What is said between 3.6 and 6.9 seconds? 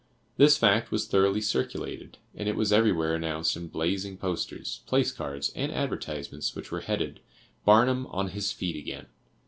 blazing posters, placards and advertisements which were